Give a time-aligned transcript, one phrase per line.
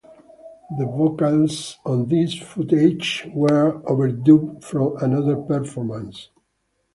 [0.79, 6.29] The vocals on this footage were overdubbed from another performance.